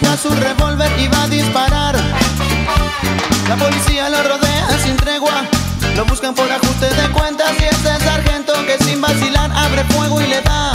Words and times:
Saca 0.00 0.16
su 0.16 0.30
revólver 0.30 0.90
y 0.98 1.08
va 1.08 1.24
a 1.24 1.28
disparar. 1.28 1.96
La 3.48 3.56
policía 3.56 4.08
lo 4.08 4.22
rodea 4.22 4.68
sin 4.82 4.96
tregua. 4.96 5.44
Lo 5.96 6.04
buscan 6.04 6.34
por 6.34 6.50
ajuste 6.50 6.86
de 6.86 7.08
cuentas 7.10 7.52
y 7.60 7.64
es 7.64 7.84
el 7.84 8.00
sargento 8.00 8.52
que 8.66 8.82
sin 8.84 9.00
vacilar 9.00 9.50
abre 9.52 9.84
fuego 9.84 10.20
y 10.20 10.26
le 10.26 10.40
da. 10.42 10.72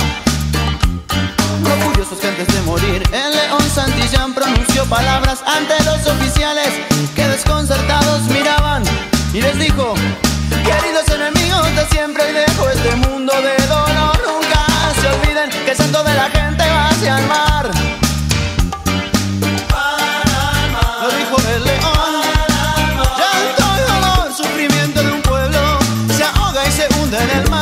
Orgullosos 1.63 2.19
que 2.19 2.27
antes 2.27 2.47
de 2.47 2.61
morir, 2.63 3.03
el 3.11 3.31
león 3.31 3.69
Santillán 3.73 4.33
pronunció 4.33 4.85
palabras 4.85 5.39
ante 5.45 5.81
los 5.83 6.05
oficiales 6.07 6.69
que 7.15 7.27
desconcertados 7.27 8.21
miraban 8.23 8.83
y 9.33 9.41
les 9.41 9.57
dijo, 9.57 9.93
queridos 10.65 11.07
enemigos 11.09 11.75
de 11.75 11.85
siempre 11.87 12.29
y 12.29 12.33
dejo 12.33 12.69
del 27.13 27.52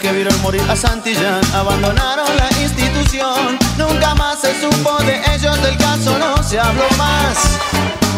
que 0.00 0.12
vieron 0.12 0.40
morir 0.40 0.62
a 0.68 0.76
Santillán 0.76 1.40
abandonaron 1.54 2.26
la 2.36 2.48
institución. 2.62 3.58
Nunca 3.76 4.14
más 4.14 4.40
se 4.40 4.58
supo 4.60 4.96
de 5.02 5.20
ellos, 5.34 5.62
del 5.62 5.76
caso 5.76 6.18
no 6.18 6.42
se 6.42 6.58
habló 6.58 6.84
más. 6.96 7.36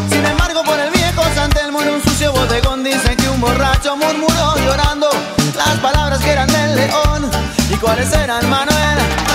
Sin 0.08 0.24
embargo, 0.24 0.62
por 0.62 0.78
el 0.78 0.90
viejo 0.90 1.22
Santelmo 1.34 1.82
en 1.82 1.90
un 1.90 2.02
sucio 2.02 2.32
bodegón 2.32 2.84
dicen 2.84 3.16
que 3.16 3.28
un 3.28 3.40
borracho 3.40 3.96
murmuró 3.96 4.56
llorando 4.58 5.08
las 5.56 5.78
palabras 5.80 6.20
que 6.20 6.30
eran 6.30 6.46
del 6.48 6.76
león. 6.76 7.30
¿Y 7.68 7.74
cuáles 7.74 8.12
eran, 8.12 8.48
Manuel? 8.48 9.31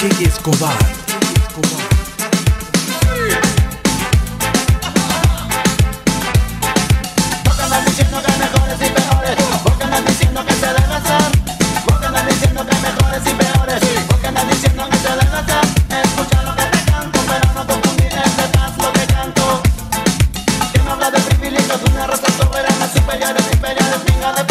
DJ 0.00 0.28
Escobar. 0.28 0.78
Andan 7.44 7.84
diciendo 7.84 8.22
que 8.22 8.32
mejores 8.38 8.80
y 8.80 8.88
peores. 8.88 9.36
Andan 9.82 10.04
diciendo 10.06 10.46
que 10.46 10.52
se 10.54 10.66
diciendo 12.28 12.66
que 12.66 12.74
mejores 12.76 13.22
y 13.26 13.34
peores. 13.34 13.82
Andan 14.26 14.48
diciendo 14.48 14.88
que 14.88 14.96
se. 14.96 15.60
Escucha 16.02 16.42
lo 16.44 16.56
que 16.56 16.64
te 16.64 16.90
canto, 16.90 17.20
pero 17.28 17.52
no 17.52 17.66
este 18.24 18.58
lo 18.78 18.92
que 18.94 19.06
canto. 19.06 19.62
Me 20.72 20.92
una 21.92 22.06
raza 22.06 22.32
soberana, 22.38 22.88
superiores, 22.88 23.44
imperiales, 23.52 24.00
pinga 24.06 24.32
de 24.32 24.49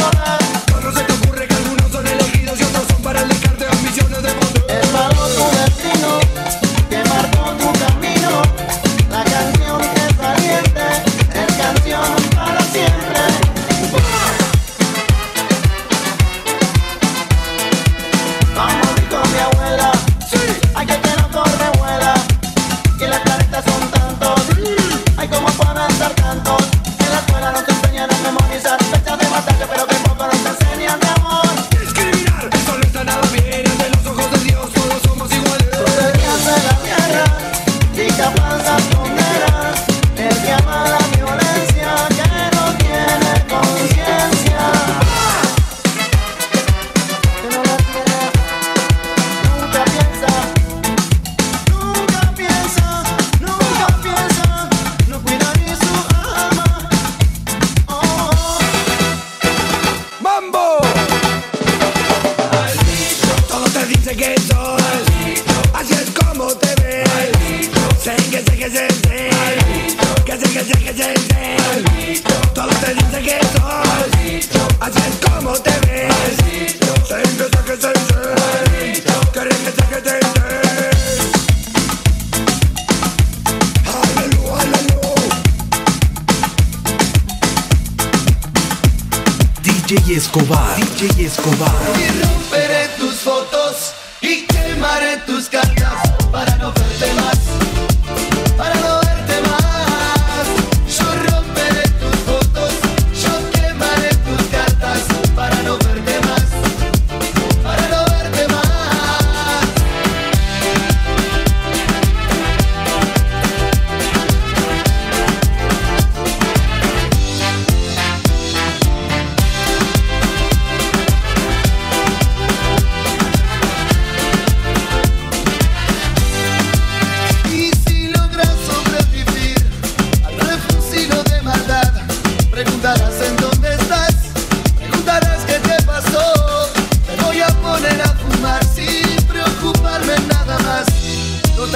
Y 91.59 92.23
romperé 92.23 92.87
tus 92.97 93.15
fotos 93.15 93.93
y 94.21 94.45
quemaré 94.45 95.17
tus 95.25 95.49
casas. 95.49 95.68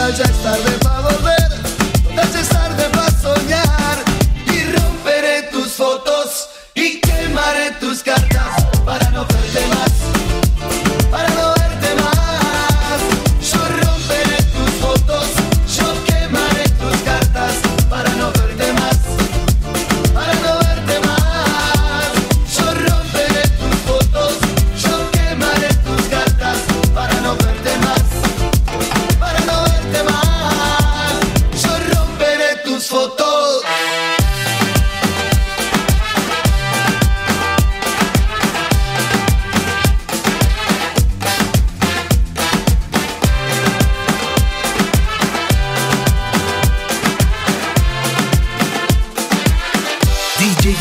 noche 0.04 0.24
es 0.24 0.44
tarde 0.44 0.72
para 0.84 1.03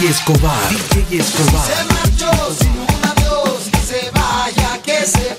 DJ 0.02 0.10
Escobar. 0.10 0.68
DJ 0.68 1.20
Escobar. 1.20 1.64
Si 1.64 1.72
se 1.72 1.84
marchó 1.94 2.54
sin 2.58 2.70
un 2.70 2.88
adiós, 3.04 3.70
que 3.70 3.78
se 3.78 4.10
vaya, 4.10 4.82
que 4.82 5.06
se 5.06 5.31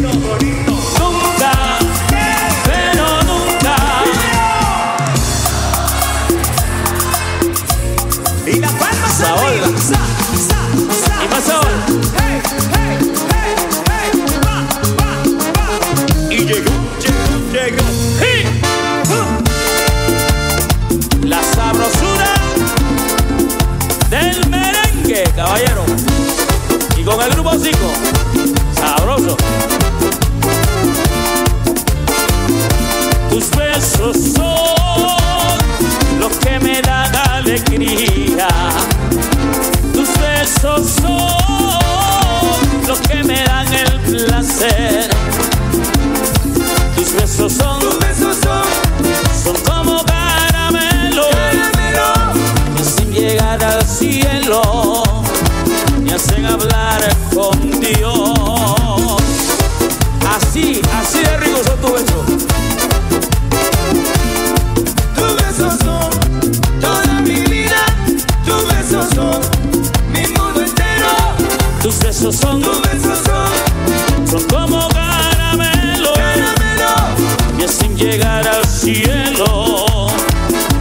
Nunca, 0.00 0.75
besos 47.16 47.52
son, 47.52 47.80
Tus 47.80 47.98
besos 47.98 48.36
son 48.42 48.64
son 49.44 49.56
como 49.64 50.04
caramelo, 50.04 51.22
caramelo. 51.30 52.12
que 52.76 52.84
sin 52.84 53.12
llegar 53.12 53.62
al 53.62 53.86
cielo 53.86 55.02
me 56.02 56.12
hacen 56.14 56.44
hablar 56.44 57.16
con 57.34 57.80
Dios. 57.80 59.22
Así, 60.36 60.80
así 61.00 61.18
de 61.20 61.36
rico 61.38 61.58
son 61.64 61.80
tus 61.80 61.92
besos. 61.92 62.26
Tus 65.16 65.36
besos 65.36 65.74
son 65.80 66.80
toda 66.80 67.20
mi 67.22 67.40
vida. 67.42 67.84
Tus 68.44 68.68
besos 68.68 69.06
son 69.14 69.40
mi 70.12 70.26
mundo 70.36 70.60
entero. 70.60 71.08
Tus 71.82 71.98
besos 71.98 72.36
son, 72.36 72.60
Tus 72.60 72.82
besos 72.82 73.18
son 73.24 73.66
son 74.26 74.42
como 74.48 74.75
cielo 78.86 80.06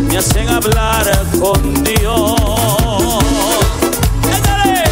me 0.08 0.18
hacen 0.20 0.48
hablar 0.48 1.06
con 1.40 1.84
Dios. 1.84 2.36
¡Échale! 4.30 4.84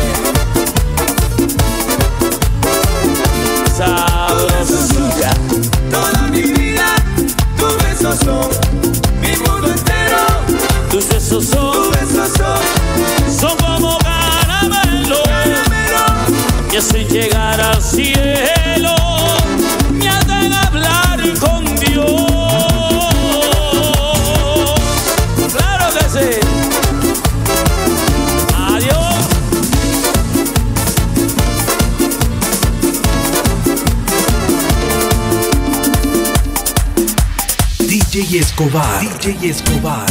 Sabrosura. 3.78 5.32
Toda 5.92 6.28
mi 6.32 6.42
vida. 6.42 6.96
Tus 7.56 7.78
besos 7.84 8.18
son 8.26 8.50
mi 9.22 9.38
mundo 9.38 9.68
entero. 9.68 10.18
Tus 10.90 11.08
besos 11.08 11.30
Tus 11.30 11.46
son, 11.50 11.92
besos 11.92 12.32
son 12.36 13.40
son 13.40 13.58
como 13.58 14.00
caramelo 14.00 15.22
caramelo. 15.24 16.72
que 16.72 16.82
sin 16.82 17.08
llegar 17.10 17.62
al 17.62 17.80
cielo 17.80 18.33
Escobar, 38.64 39.20
DJ 39.20 39.50
Escobar. 39.50 40.06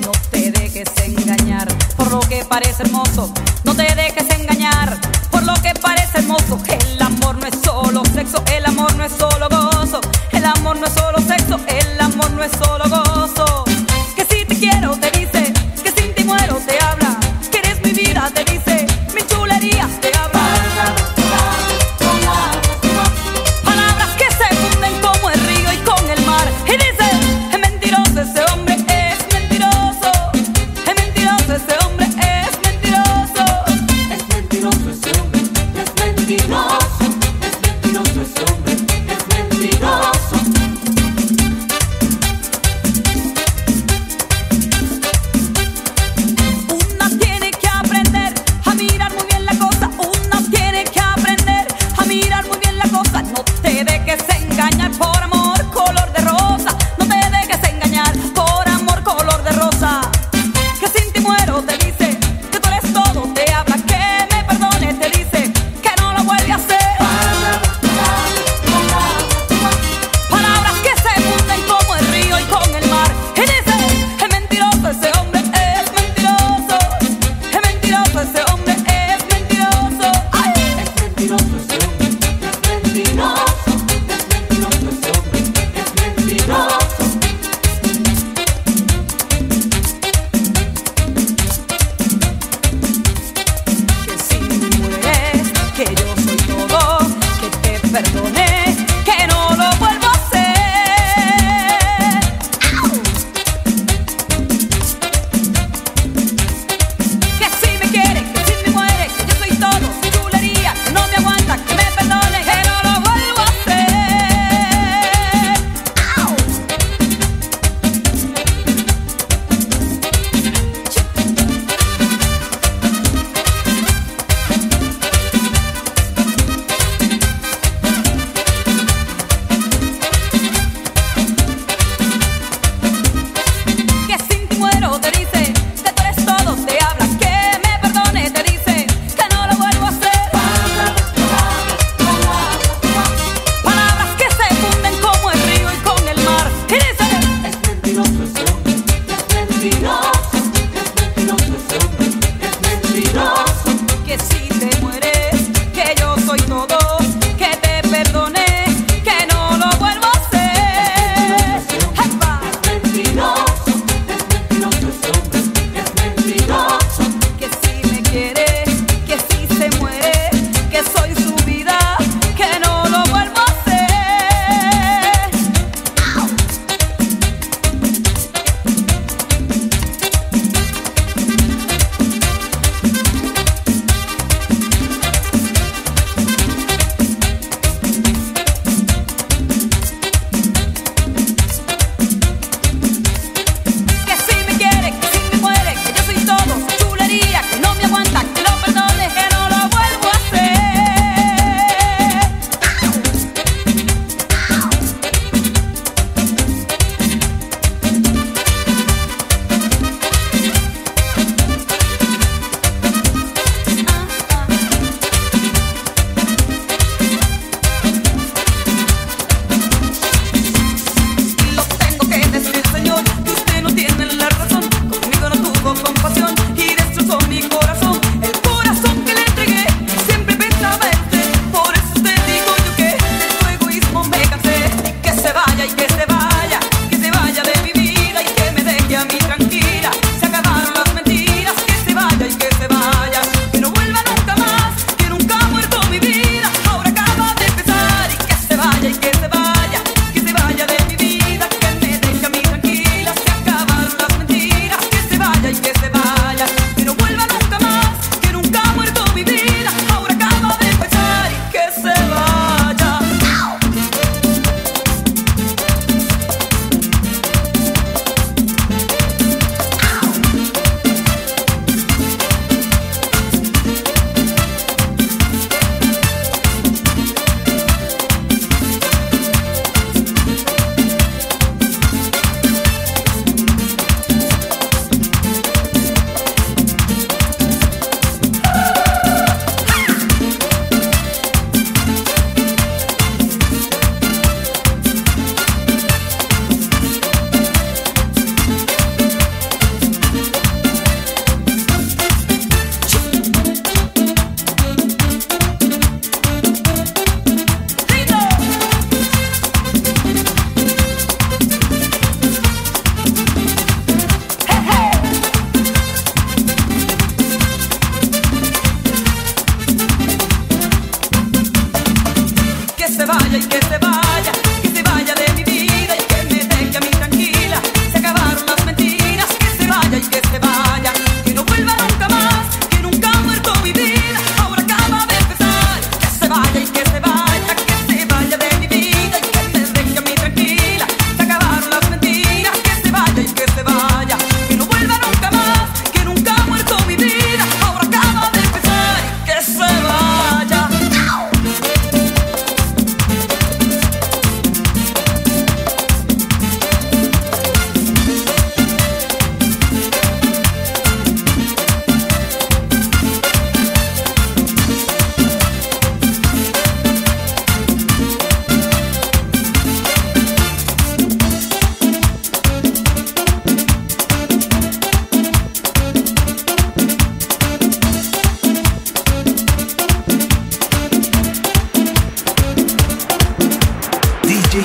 No 0.00 0.12
te 0.30 0.50
dejes 0.50 0.88
engañar 1.04 1.68
por 1.98 2.10
lo 2.10 2.20
que 2.20 2.42
parece 2.46 2.84
hermoso. 2.84 3.30
No 3.64 3.74
te 3.74 3.82
dejes 3.82 4.30
engañar 4.30 4.98
por 5.30 5.42
lo 5.42 5.52
que 5.56 5.74
parece 5.74 6.20
hermoso. 6.20 6.58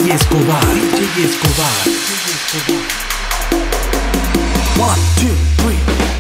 DJ 0.08 0.14
Escobar. 0.14 0.64
DJ 0.64 1.26
Escobar. 1.26 1.84
DJ 1.84 2.32
Escobar. 2.32 2.82
One, 4.80 5.00
two, 5.18 5.36
three. 5.58 6.17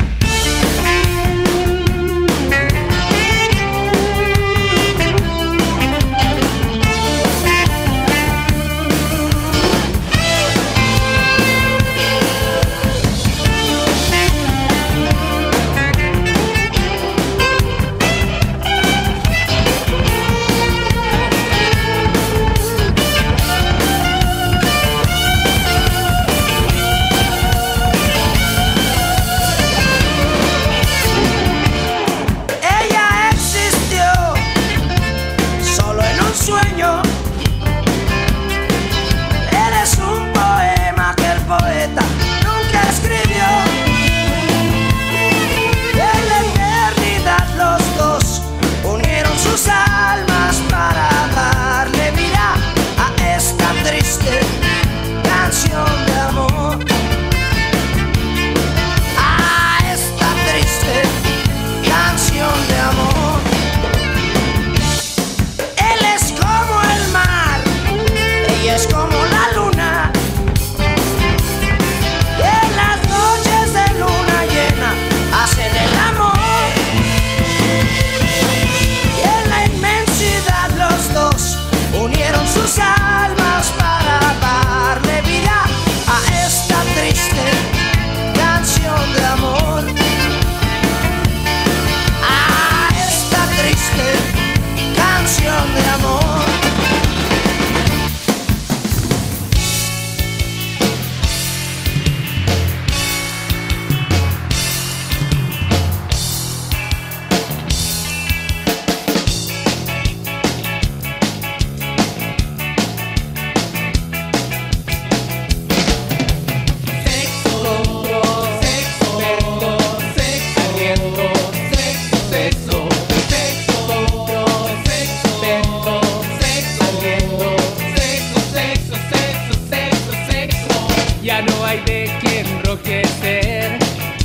ya 131.28 131.42
no 131.42 131.66
hay 131.66 131.82
de 131.82 132.10
qué 132.22 132.40
enrojecer, 132.40 133.78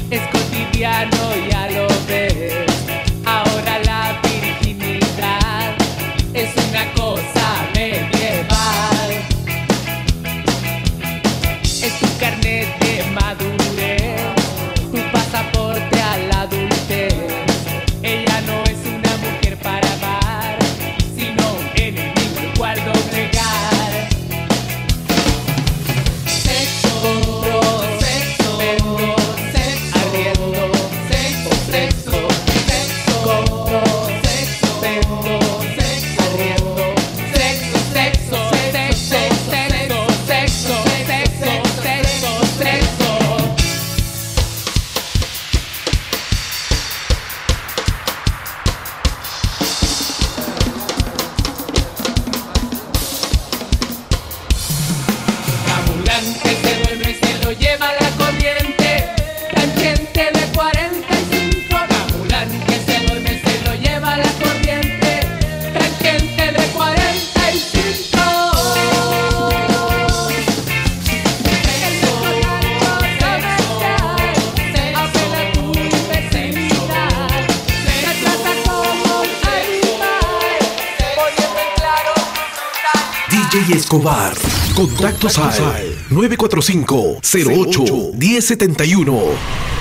es 0.08 0.20
cotidiano 0.28 1.34
ya 1.50 1.68
lo 1.72 1.91
Contactos 85.22 85.60
al 85.60 85.94
945 86.10 87.20
08 87.22 88.12
1071 88.14 89.71